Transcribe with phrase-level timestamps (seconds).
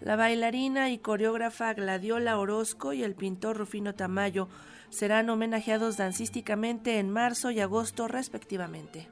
[0.00, 4.48] La bailarina y coreógrafa Gladiola Orozco y el pintor Rufino Tamayo
[4.90, 9.08] serán homenajeados dancísticamente en marzo y agosto respectivamente.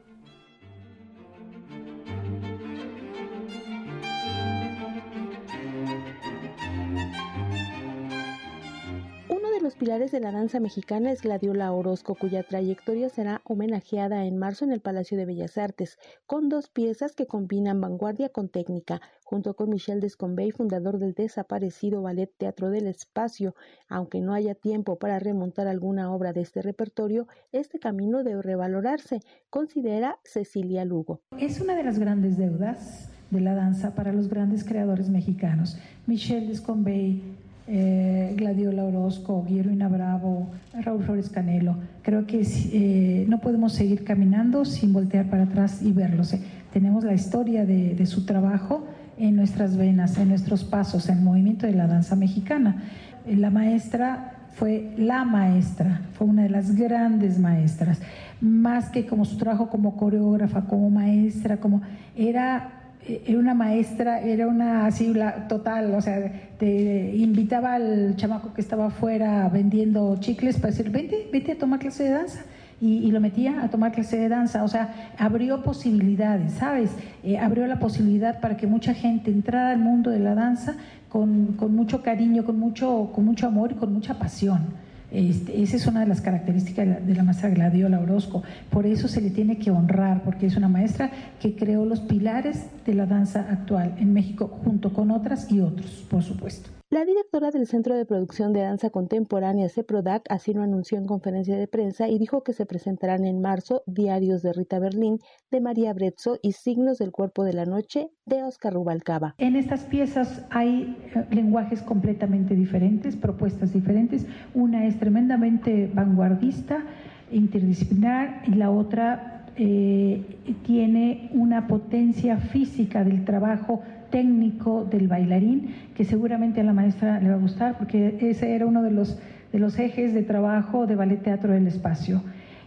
[9.77, 14.73] Pilares de la danza mexicana es Gladiola Orozco, cuya trayectoria será homenajeada en marzo en
[14.73, 19.69] el Palacio de Bellas Artes, con dos piezas que combinan vanguardia con técnica, junto con
[19.69, 23.55] Michel Descombey, fundador del desaparecido Ballet Teatro del Espacio.
[23.89, 29.21] Aunque no haya tiempo para remontar alguna obra de este repertorio, este camino debe revalorarse,
[29.51, 31.21] considera Cecilia Lugo.
[31.39, 35.77] Es una de las grandes deudas de la danza para los grandes creadores mexicanos.
[36.07, 37.36] Michel Descombey,
[37.69, 41.77] eh, Gladiola Orozco, Guillermo Bravo, Raúl Flores Canelo.
[42.03, 46.33] Creo que eh, no podemos seguir caminando sin voltear para atrás y verlos.
[46.33, 46.41] Eh.
[46.73, 48.87] Tenemos la historia de, su trabajo
[49.19, 52.85] en nuestras venas, en nuestros pasos, en el movimiento de la danza mexicana.
[53.27, 58.01] Eh, la maestra fue la maestra, fue una de las grandes maestras,
[58.41, 61.83] más que como su trabajo como coreógrafa, como maestra, como
[62.17, 65.13] era era una maestra, era una así
[65.49, 71.29] total, o sea, te invitaba al chamaco que estaba afuera vendiendo chicles para decir, vente,
[71.33, 72.45] vete a tomar clase de danza.
[72.79, 76.91] Y, lo metía a tomar clase de danza, o sea, abrió posibilidades, ¿sabes?
[77.25, 80.77] Eh, abrió la posibilidad para que mucha gente entrara al mundo de la danza
[81.09, 84.86] con, con mucho cariño, con mucho, con mucho amor y con mucha pasión.
[85.11, 88.43] Este, esa es una de las características de la, maestra Gladiola Orozco.
[88.71, 92.67] Por eso se le tiene que honrar, porque es una maestra que creó los pilares
[92.85, 96.71] de la danza actual en México, junto con otras y otros, por supuesto.
[96.89, 101.57] La directora del Centro de Producción de Danza Contemporánea, CEPRODAC, así lo anunció en conferencia
[101.57, 105.19] de prensa y dijo que se presentarán en marzo Diarios de Rita Berlín,
[105.51, 109.35] de María Brezzo y Signos del Cuerpo de la Noche, de Oscar Rubalcaba.
[109.39, 114.25] En estas piezas hay eh, lenguajes completamente diferentes, propuestas diferentes.
[114.55, 116.85] Una es tremendamente vanguardista,
[117.33, 120.23] interdisciplinar, y la otra eh,
[120.65, 127.29] tiene una potencia física del trabajo técnico del bailarín que seguramente a la maestra le
[127.29, 129.19] va a gustar porque ese era uno de los,
[129.53, 132.23] de los ejes de trabajo de Ballet Teatro del Espacio.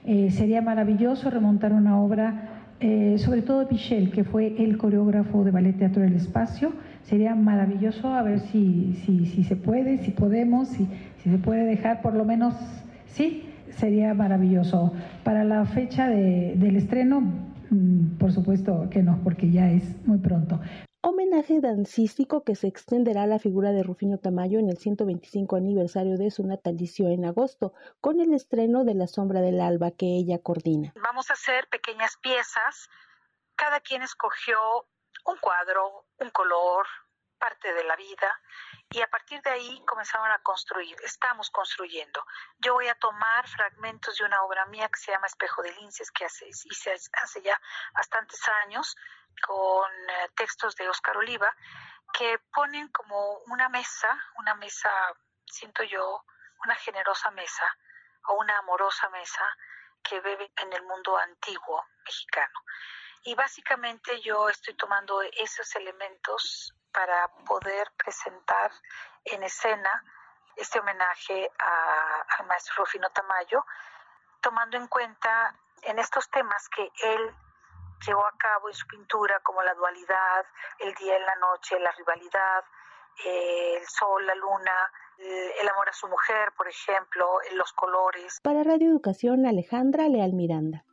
[0.05, 5.51] Eh, sería maravilloso remontar una obra, eh, sobre todo Michel, que fue el coreógrafo de
[5.51, 6.71] Ballet Teatro del Espacio.
[7.03, 10.88] Sería maravilloso a ver si, si, si se puede, si podemos, si,
[11.23, 12.56] si se puede dejar por lo menos,
[13.07, 13.44] sí,
[13.79, 14.94] sería maravilloso.
[15.23, 20.17] Para la fecha de, del estreno, mm, por supuesto que no, porque ya es muy
[20.19, 20.59] pronto
[21.01, 26.18] homenaje dancístico que se extenderá a la figura de Rufino Tamayo en el 125 aniversario
[26.18, 30.39] de su natalicio en agosto, con el estreno de La Sombra del Alba que ella
[30.39, 30.94] coordina.
[31.01, 32.89] Vamos a hacer pequeñas piezas,
[33.56, 34.57] cada quien escogió
[35.25, 36.85] un cuadro, un color,
[37.39, 38.39] parte de la vida,
[38.91, 42.25] y a partir de ahí comenzaron a construir, estamos construyendo.
[42.59, 46.11] Yo voy a tomar fragmentos de una obra mía que se llama Espejo de Linces,
[46.11, 47.59] que hace, hice hace ya
[47.94, 48.95] bastantes años,
[49.41, 51.55] con eh, textos de Oscar Oliva,
[52.13, 54.91] que ponen como una mesa, una mesa,
[55.45, 56.23] siento yo,
[56.66, 57.77] una generosa mesa
[58.27, 59.45] o una amorosa mesa
[60.03, 62.59] que bebe en el mundo antiguo mexicano.
[63.23, 68.72] Y básicamente yo estoy tomando esos elementos para poder presentar
[69.25, 70.03] en escena
[70.55, 71.50] este homenaje
[72.38, 73.66] al maestro Rufino Tamayo,
[74.41, 77.35] tomando en cuenta en estos temas que él
[78.05, 80.45] llevó a cabo en su pintura, como la dualidad,
[80.79, 82.63] el día y la noche, la rivalidad,
[83.25, 88.39] eh, el sol, la luna, el amor a su mujer, por ejemplo, los colores.
[88.41, 90.85] Para Radio Educación, Alejandra Leal Miranda.